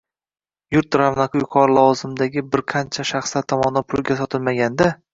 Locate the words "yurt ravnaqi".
0.75-1.41